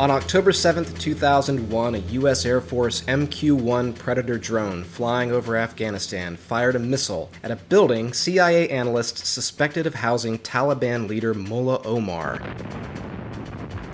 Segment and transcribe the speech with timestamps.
[0.00, 2.46] On October 7, 2001, a U.S.
[2.46, 8.14] Air Force MQ 1 Predator drone flying over Afghanistan fired a missile at a building
[8.14, 12.38] CIA analysts suspected of housing Taliban leader Mullah Omar.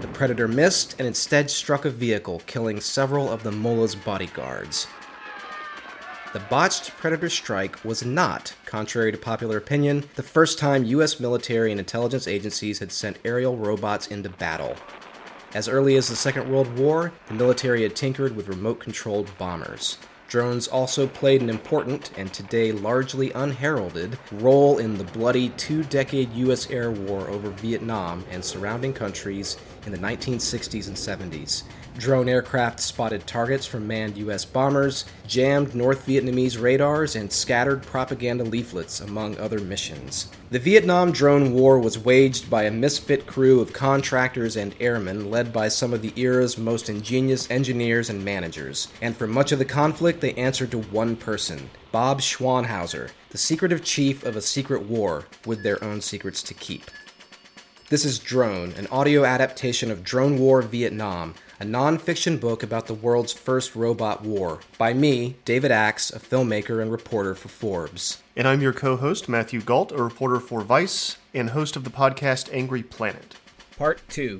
[0.01, 4.87] The Predator missed and instead struck a vehicle, killing several of the Mullah's bodyguards.
[6.33, 11.19] The botched Predator strike was not, contrary to popular opinion, the first time U.S.
[11.19, 14.77] military and intelligence agencies had sent aerial robots into battle.
[15.55, 19.99] As early as the Second World War, the military had tinkered with remote controlled bombers.
[20.29, 26.33] Drones also played an important, and today largely unheralded, role in the bloody two decade
[26.33, 26.69] U.S.
[26.69, 31.63] air war over Vietnam and surrounding countries in the 1960s and 70s.
[31.99, 34.45] Drone aircraft spotted targets from manned U.S.
[34.45, 40.29] bombers, jammed North Vietnamese radars, and scattered propaganda leaflets, among other missions.
[40.51, 45.55] The Vietnam drone war was waged by a misfit crew of contractors and airmen led
[45.55, 49.65] by some of the era's most ingenious engineers and managers, and for much of the
[49.65, 55.25] conflict they answered to one person Bob Schwanhauser, the secretive chief of a secret war
[55.47, 56.91] with their own secrets to keep.
[57.89, 62.95] This is Drone, an audio adaptation of Drone War Vietnam, a non-fiction book about the
[62.95, 68.23] world's first robot war, by me, David Axe, a filmmaker and reporter for Forbes.
[68.37, 71.91] And I'm your co host, Matthew Gault, a reporter for Vice and host of the
[71.91, 73.37] podcast Angry Planet.
[73.77, 74.39] Part 2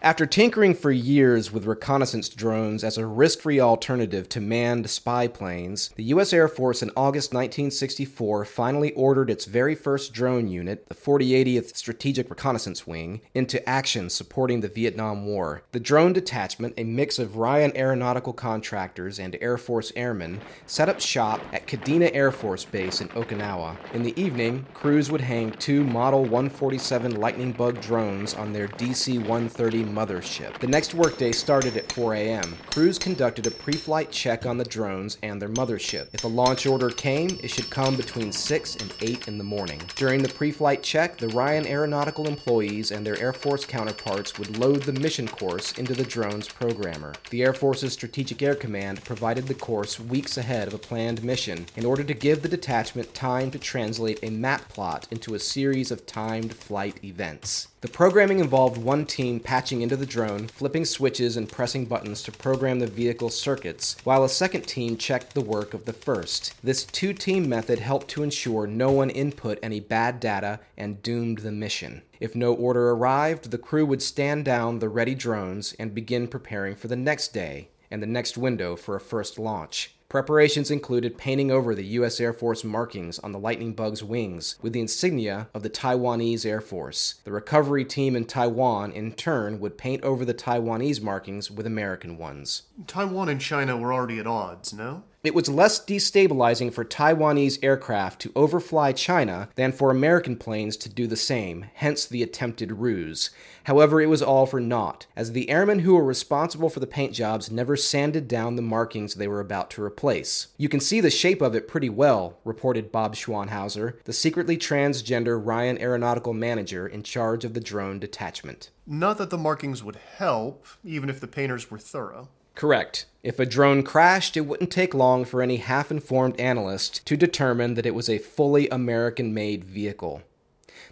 [0.00, 5.26] after tinkering for years with reconnaissance drones as a risk free alternative to manned spy
[5.26, 6.32] planes, the U.S.
[6.32, 12.30] Air Force in August 1964 finally ordered its very first drone unit, the 4080th Strategic
[12.30, 15.62] Reconnaissance Wing, into action supporting the Vietnam War.
[15.72, 21.00] The drone detachment, a mix of Ryan aeronautical contractors and Air Force airmen, set up
[21.00, 23.76] shop at Kadena Air Force Base in Okinawa.
[23.92, 29.18] In the evening, crews would hang two Model 147 Lightning Bug drones on their DC
[29.18, 30.58] 130 mothership.
[30.58, 32.56] The next workday started at 4 a.m.
[32.70, 36.08] Crews conducted a pre flight check on the drones and their mothership.
[36.12, 39.80] If a launch order came, it should come between 6 and 8 in the morning.
[39.96, 44.58] During the pre flight check, the Ryan aeronautical employees and their Air Force counterparts would
[44.58, 47.14] load the mission course into the drone's programmer.
[47.30, 51.66] The Air Force's Strategic Air Command provided the course weeks ahead of a planned mission
[51.76, 55.90] in order to give the detachment time to translate a map plot into a series
[55.90, 57.68] of timed flight events.
[57.80, 62.32] The programming involved one team patching into the drone, flipping switches, and pressing buttons to
[62.32, 66.54] program the vehicle's circuits, while a second team checked the work of the first.
[66.60, 71.38] This two team method helped to ensure no one input any bad data and doomed
[71.38, 72.02] the mission.
[72.18, 76.74] If no order arrived, the crew would stand down the ready drones and begin preparing
[76.74, 79.94] for the next day and the next window for a first launch.
[80.08, 82.18] Preparations included painting over the U.S.
[82.18, 86.62] Air Force markings on the Lightning Bug's wings with the insignia of the Taiwanese Air
[86.62, 87.16] Force.
[87.24, 92.16] The recovery team in Taiwan, in turn, would paint over the Taiwanese markings with American
[92.16, 92.62] ones.
[92.86, 95.02] Taiwan and China were already at odds, no?
[95.24, 100.88] It was less destabilizing for Taiwanese aircraft to overfly China than for American planes to
[100.88, 103.30] do the same, hence the attempted ruse.
[103.64, 107.14] However, it was all for naught, as the airmen who were responsible for the paint
[107.14, 110.48] jobs never sanded down the markings they were about to replace.
[110.56, 115.44] You can see the shape of it pretty well, reported Bob Schwanhauser, the secretly transgender
[115.44, 118.70] Ryan aeronautical manager in charge of the drone detachment.
[118.86, 122.28] Not that the markings would help, even if the painters were thorough.
[122.58, 123.06] Correct.
[123.22, 127.74] If a drone crashed, it wouldn't take long for any half informed analyst to determine
[127.74, 130.22] that it was a fully American made vehicle.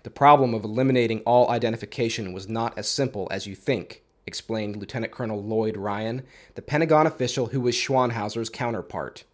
[0.05, 5.10] The problem of eliminating all identification was not as simple as you think, explained Lieutenant
[5.10, 6.22] Colonel Lloyd Ryan,
[6.55, 9.25] the Pentagon official who was Schwanhauser's counterpart.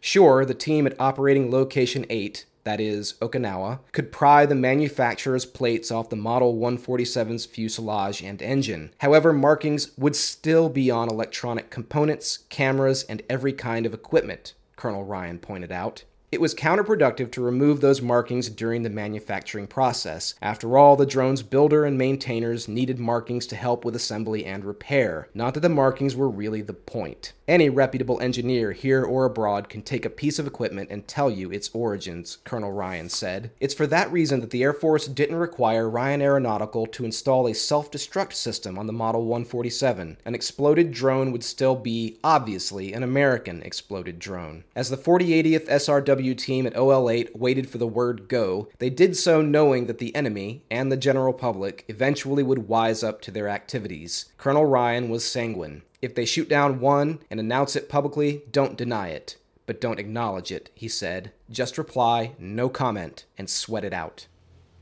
[0.00, 5.90] Sure, the team at Operating Location 8 that is, Okinawa, could pry the manufacturer's plates
[5.90, 8.94] off the Model 147's fuselage and engine.
[8.98, 15.04] However, markings would still be on electronic components, cameras, and every kind of equipment, Colonel
[15.04, 16.04] Ryan pointed out.
[16.32, 20.34] It was counterproductive to remove those markings during the manufacturing process.
[20.40, 25.28] After all, the drone's builder and maintainers needed markings to help with assembly and repair,
[25.34, 27.34] not that the markings were really the point.
[27.46, 31.50] Any reputable engineer here or abroad can take a piece of equipment and tell you
[31.50, 33.50] its origins, Colonel Ryan said.
[33.60, 37.52] It's for that reason that the Air Force didn't require Ryan Aeronautical to install a
[37.52, 40.16] self destruct system on the Model 147.
[40.24, 44.64] An exploded drone would still be, obviously, an American exploded drone.
[44.74, 49.16] As the 4080th SRW team at OL 8 waited for the word go, they did
[49.16, 53.48] so knowing that the enemy and the general public eventually would wise up to their
[53.48, 54.26] activities.
[54.38, 55.82] Colonel Ryan was sanguine.
[56.00, 59.36] If they shoot down one and announce it publicly, don't deny it.
[59.66, 61.32] But don't acknowledge it, he said.
[61.50, 64.26] Just reply, no comment, and sweat it out.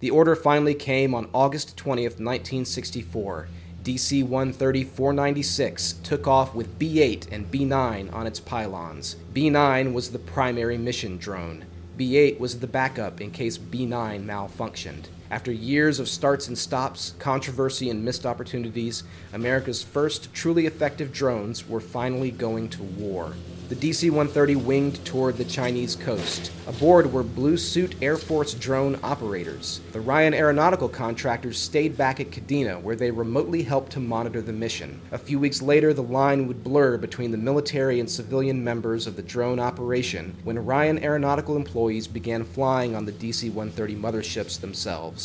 [0.01, 3.49] The order finally came on August 20th, 1964.
[3.83, 9.17] DC 130 496 took off with B 8 and B 9 on its pylons.
[9.33, 11.65] B 9 was the primary mission drone.
[11.97, 15.07] B 8 was the backup in case B 9 malfunctioned.
[15.31, 21.69] After years of starts and stops, controversy, and missed opportunities, America's first truly effective drones
[21.69, 23.35] were finally going to war.
[23.71, 26.51] The DC 130 winged toward the Chinese coast.
[26.67, 29.81] Aboard were Blue Suit Air Force drone operators.
[29.93, 34.53] The Ryan Aeronautical contractors stayed back at Kadena, where they remotely helped to monitor the
[34.53, 35.01] mission.
[35.13, 39.15] A few weeks later, the line would blur between the military and civilian members of
[39.15, 45.20] the drone operation when Ryan Aeronautical employees began flying on the DC 130 motherships themselves.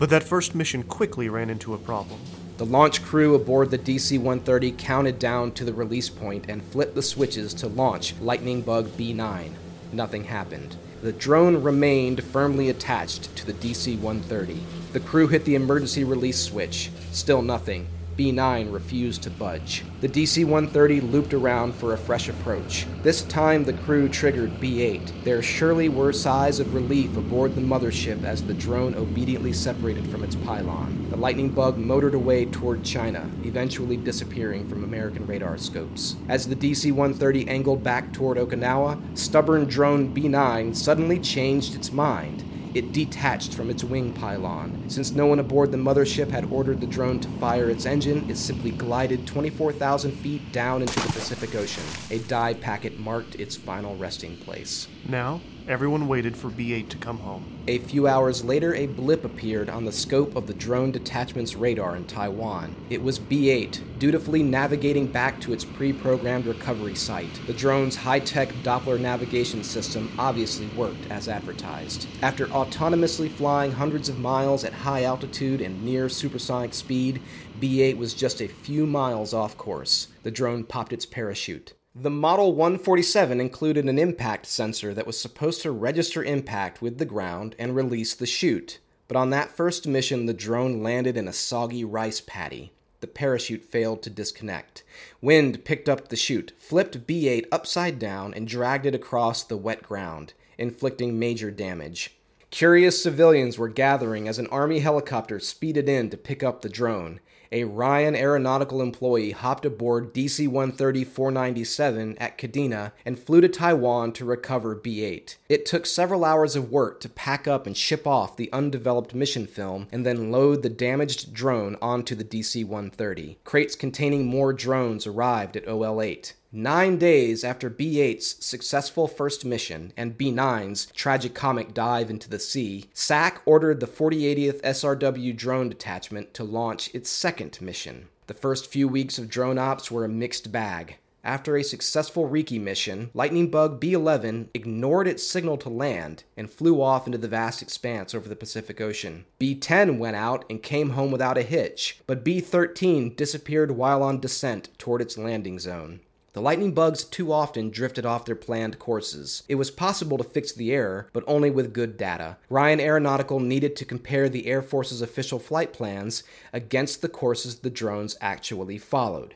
[0.00, 2.18] But that first mission quickly ran into a problem.
[2.56, 6.94] The launch crew aboard the DC 130 counted down to the release point and flipped
[6.94, 9.54] the switches to launch Lightning Bug B 9.
[9.92, 10.76] Nothing happened.
[11.02, 14.62] The drone remained firmly attached to the DC 130.
[14.94, 16.90] The crew hit the emergency release switch.
[17.12, 17.86] Still nothing.
[18.16, 19.84] B 9 refused to budge.
[20.00, 22.86] The DC 130 looped around for a fresh approach.
[23.02, 25.24] This time, the crew triggered B 8.
[25.24, 30.24] There surely were sighs of relief aboard the mothership as the drone obediently separated from
[30.24, 31.08] its pylon.
[31.10, 36.16] The lightning bug motored away toward China, eventually disappearing from American radar scopes.
[36.28, 41.92] As the DC 130 angled back toward Okinawa, stubborn drone B 9 suddenly changed its
[41.92, 42.44] mind
[42.74, 44.88] it detached from its wing pylon.
[44.88, 48.36] Since no one aboard the mothership had ordered the drone to fire its engine, it
[48.36, 51.84] simply glided 24,000 feet down into the Pacific Ocean.
[52.10, 54.88] A dye packet marked its final resting place.
[55.08, 57.58] Now, everyone waited for B 8 to come home.
[57.68, 61.96] A few hours later, a blip appeared on the scope of the drone detachment's radar
[61.96, 62.74] in Taiwan.
[62.90, 67.40] It was B 8, dutifully navigating back to its pre programmed recovery site.
[67.46, 72.06] The drone's high tech Doppler navigation system obviously worked as advertised.
[72.22, 77.20] After autonomously flying hundreds of miles at high altitude and near supersonic speed,
[77.58, 80.08] B 8 was just a few miles off course.
[80.22, 81.74] The drone popped its parachute.
[82.02, 87.04] The Model 147 included an impact sensor that was supposed to register impact with the
[87.04, 88.78] ground and release the chute.
[89.06, 92.72] But on that first mission, the drone landed in a soggy rice paddy.
[93.00, 94.82] The parachute failed to disconnect.
[95.20, 99.58] Wind picked up the chute, flipped B 8 upside down, and dragged it across the
[99.58, 102.16] wet ground, inflicting major damage.
[102.50, 107.20] Curious civilians were gathering as an Army helicopter speeded in to pick up the drone
[107.52, 114.12] a Ryan Aeronautical employee hopped aboard DC 130 497 at Kadena and flew to Taiwan
[114.12, 115.36] to recover B 8.
[115.48, 119.46] It took several hours of work to pack up and ship off the undeveloped mission
[119.46, 123.38] film and then load the damaged drone onto the DC 130.
[123.44, 126.34] Crates containing more drones arrived at OL 8.
[126.52, 132.40] Nine days after B 8's successful first mission and B 9's tragicomic dive into the
[132.40, 138.08] sea, SAC ordered the 4080th SRW drone detachment to launch its second mission.
[138.26, 140.96] The first few weeks of drone ops were a mixed bag.
[141.22, 146.50] After a successful Recce mission, Lightning Bug B 11 ignored its signal to land and
[146.50, 149.24] flew off into the vast expanse over the Pacific Ocean.
[149.38, 154.02] B 10 went out and came home without a hitch, but B 13 disappeared while
[154.02, 156.00] on descent toward its landing zone.
[156.32, 159.42] The lightning bugs too often drifted off their planned courses.
[159.48, 162.36] It was possible to fix the error, but only with good data.
[162.48, 166.22] Ryan Aeronautical needed to compare the Air Force's official flight plans
[166.52, 169.34] against the courses the drones actually followed.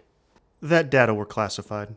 [0.62, 1.96] That data were classified.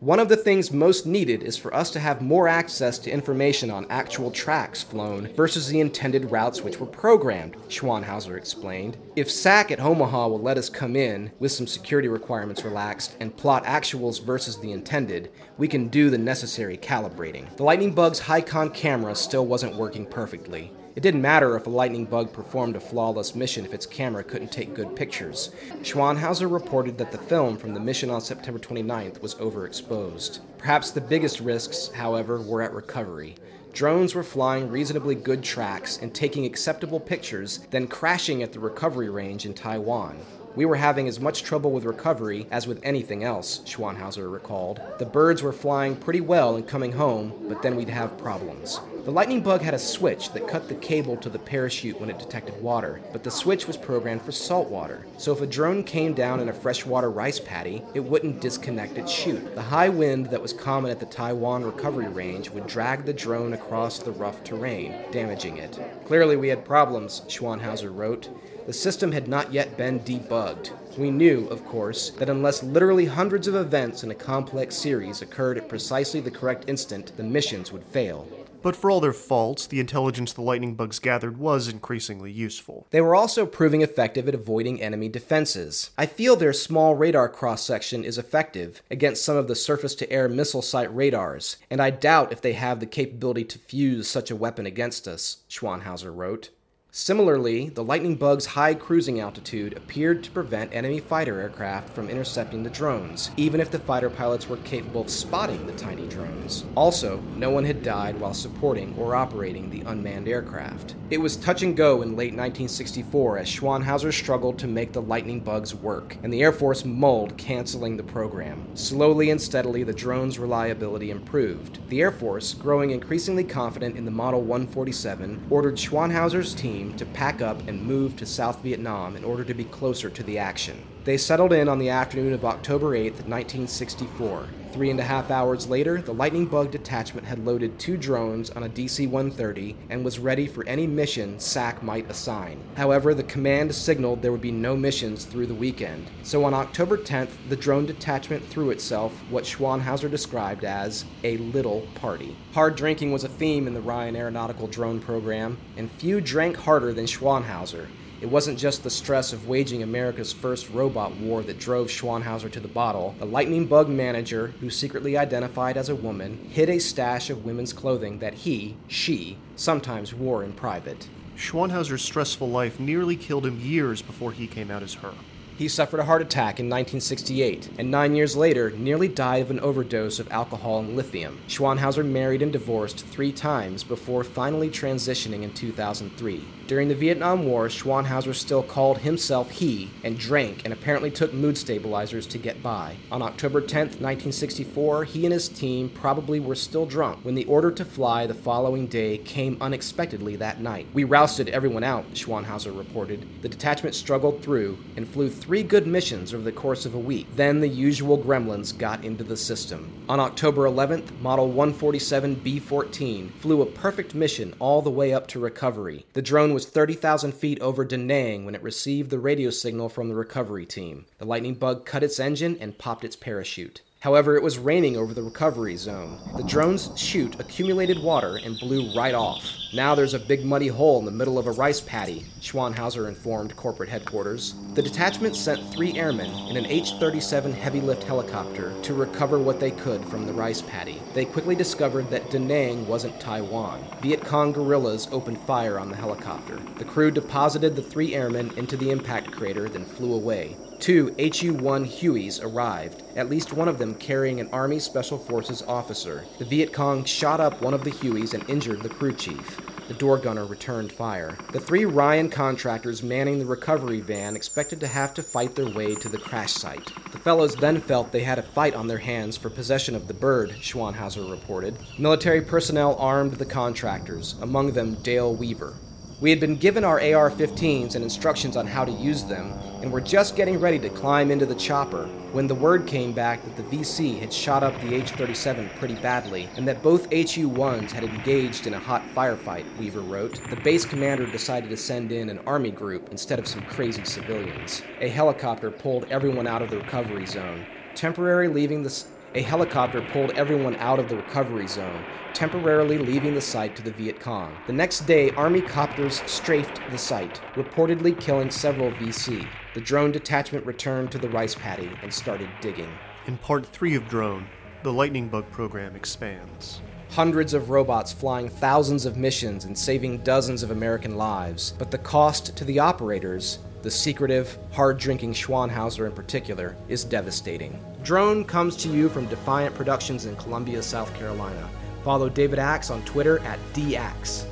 [0.00, 3.70] One of the things most needed is for us to have more access to information
[3.70, 8.96] on actual tracks flown versus the intended routes which were programmed, Schwanhauser explained.
[9.14, 13.36] If SAC at Omaha will let us come in, with some security requirements relaxed, and
[13.36, 17.54] plot actuals versus the intended, we can do the necessary calibrating.
[17.58, 20.72] The Lightning Bug's Hycon camera still wasn't working perfectly.
[20.96, 24.50] It didn't matter if a lightning bug performed a flawless mission if its camera couldn't
[24.50, 25.52] take good pictures.
[25.82, 30.40] Schwanhauser reported that the film from the mission on September 29th was overexposed.
[30.58, 33.36] Perhaps the biggest risks, however, were at recovery.
[33.72, 39.10] Drones were flying reasonably good tracks and taking acceptable pictures, then crashing at the recovery
[39.10, 40.18] range in Taiwan.
[40.56, 44.80] We were having as much trouble with recovery as with anything else, Schwanhauser recalled.
[44.98, 48.80] The birds were flying pretty well and coming home, but then we'd have problems.
[49.04, 52.18] The lightning bug had a switch that cut the cable to the parachute when it
[52.18, 55.06] detected water, but the switch was programmed for salt water.
[55.16, 59.10] So if a drone came down in a freshwater rice paddy, it wouldn't disconnect its
[59.10, 59.54] chute.
[59.54, 63.54] The high wind that was common at the Taiwan recovery range would drag the drone
[63.54, 65.78] across the rough terrain, damaging it.
[66.04, 68.28] Clearly, we had problems, Schwanhauser wrote.
[68.66, 70.72] The system had not yet been debugged.
[70.98, 75.56] We knew, of course, that unless literally hundreds of events in a complex series occurred
[75.56, 78.28] at precisely the correct instant, the missions would fail.
[78.62, 82.86] But for all their faults, the intelligence the lightning bugs gathered was increasingly useful.
[82.90, 85.90] They were also proving effective at avoiding enemy defenses.
[85.96, 90.10] I feel their small radar cross section is effective against some of the surface to
[90.10, 94.30] air missile site radars, and I doubt if they have the capability to fuse such
[94.30, 96.50] a weapon against us, Schwanhauser wrote.
[96.92, 102.64] Similarly, the Lightning Bug's high cruising altitude appeared to prevent enemy fighter aircraft from intercepting
[102.64, 106.64] the drones, even if the fighter pilots were capable of spotting the tiny drones.
[106.74, 110.96] Also, no one had died while supporting or operating the unmanned aircraft.
[111.10, 115.38] It was touch and go in late 1964 as Schwanhauser struggled to make the Lightning
[115.38, 118.66] Bugs work, and the Air Force mulled canceling the program.
[118.74, 121.78] Slowly and steadily, the drone's reliability improved.
[121.88, 127.06] The Air Force, growing increasingly confident in the Model 147, ordered Schwanhauser's team team to
[127.06, 130.82] pack up and move to South Vietnam in order to be closer to the action.
[131.04, 134.46] They settled in on the afternoon of October 8, 1964.
[134.72, 138.62] Three and a half hours later, the Lightning Bug detachment had loaded two drones on
[138.62, 142.62] a DC 130 and was ready for any mission SAC might assign.
[142.76, 146.08] However, the command signaled there would be no missions through the weekend.
[146.22, 151.80] So on October 10th, the drone detachment threw itself what Schwanhauser described as a little
[151.96, 152.36] party.
[152.52, 156.92] Hard drinking was a theme in the Ryan Aeronautical drone program, and few drank harder
[156.92, 157.88] than Schwanhauser.
[158.20, 162.60] It wasn't just the stress of waging America's first robot war that drove Schwanhauser to
[162.60, 163.14] the bottle.
[163.18, 167.72] The lightning bug manager, who secretly identified as a woman, hid a stash of women's
[167.72, 171.08] clothing that he, she, sometimes wore in private.
[171.34, 175.14] Schwanhauser's stressful life nearly killed him years before he came out as her.
[175.60, 179.60] He suffered a heart attack in 1968, and nine years later nearly died of an
[179.60, 181.38] overdose of alcohol and lithium.
[181.48, 186.46] Schwanhauser married and divorced three times before finally transitioning in 2003.
[186.66, 191.58] During the Vietnam War, Schwanhauser still called himself he and drank and apparently took mood
[191.58, 192.96] stabilizers to get by.
[193.10, 197.70] On October 10, 1964, he and his team probably were still drunk when the order
[197.72, 200.86] to fly the following day came unexpectedly that night.
[200.94, 203.26] We rousted everyone out, Schwanhauser reported.
[203.42, 207.26] The detachment struggled through and flew three good missions over the course of a week.
[207.34, 209.92] Then the usual gremlins got into the system.
[210.08, 215.26] On October 11th, Model 147 B 14 flew a perfect mission all the way up
[215.26, 216.06] to recovery.
[216.12, 219.88] The drone was was 30,000 feet over Da Nang when it received the radio signal
[219.88, 221.06] from the recovery team.
[221.16, 223.80] The lightning bug cut its engine and popped its parachute.
[224.00, 226.18] However, it was raining over the recovery zone.
[226.34, 229.44] The drone's chute accumulated water and blew right off.
[229.74, 233.54] Now there's a big muddy hole in the middle of a rice paddy, Schwanhauser informed
[233.56, 234.54] corporate headquarters.
[234.72, 239.60] The detachment sent three airmen in an H 37 heavy lift helicopter to recover what
[239.60, 240.98] they could from the rice paddy.
[241.12, 243.84] They quickly discovered that Da Nang wasn't Taiwan.
[244.00, 246.58] Viet Cong guerrillas opened fire on the helicopter.
[246.78, 250.56] The crew deposited the three airmen into the impact crater, then flew away.
[250.80, 255.60] Two HU 1 Hueys arrived, at least one of them carrying an Army Special Forces
[255.68, 256.24] officer.
[256.38, 259.60] The Viet Cong shot up one of the Hueys and injured the crew chief.
[259.88, 261.36] The door gunner returned fire.
[261.52, 265.96] The three Ryan contractors manning the recovery van expected to have to fight their way
[265.96, 266.90] to the crash site.
[267.12, 270.14] The fellows then felt they had a fight on their hands for possession of the
[270.14, 271.76] bird, Schwanhauser reported.
[271.98, 275.74] Military personnel armed the contractors, among them Dale Weaver.
[276.20, 279.90] We had been given our AR 15s and instructions on how to use them, and
[279.90, 283.56] were just getting ready to climb into the chopper when the word came back that
[283.56, 287.90] the VC had shot up the H 37 pretty badly, and that both HU 1s
[287.90, 290.38] had engaged in a hot firefight, Weaver wrote.
[290.50, 294.82] The base commander decided to send in an army group instead of some crazy civilians.
[295.00, 300.32] A helicopter pulled everyone out of the recovery zone, temporarily leaving the a helicopter pulled
[300.32, 304.52] everyone out of the recovery zone, temporarily leaving the site to the Viet Cong.
[304.66, 309.46] The next day, Army copters strafed the site, reportedly killing several VC.
[309.74, 312.90] The drone detachment returned to the rice paddy and started digging.
[313.26, 314.46] In part 3 of Drone,
[314.82, 316.80] the Lightning Bug program expands.
[317.10, 321.74] Hundreds of robots flying thousands of missions and saving dozens of American lives.
[321.78, 327.78] But the cost to the operators, the secretive, hard drinking Schwanhauser in particular, is devastating.
[328.02, 331.68] Drone comes to you from Defiant Productions in Columbia, South Carolina.
[332.02, 334.46] Follow David Axe on Twitter at DAxe.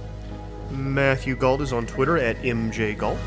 [0.70, 3.18] Matthew Gault is on Twitter at MJGault.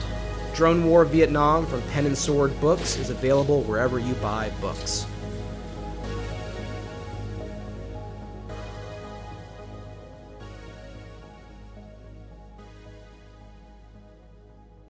[0.53, 5.07] Drone War Vietnam from Pen and Sword Books is available wherever you buy books.